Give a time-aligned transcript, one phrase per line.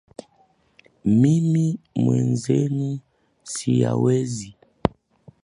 [1.21, 2.99] Mimi mwenzenu
[3.43, 4.49] siyawezi